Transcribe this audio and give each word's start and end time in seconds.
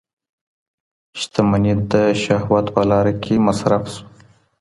شتمني 1.19 1.73
د 1.91 1.93
شهوت 2.23 2.65
په 2.75 2.81
لاره 2.89 3.13
کي 3.23 3.35
مصرف 3.47 3.83
سوه. 3.93 4.05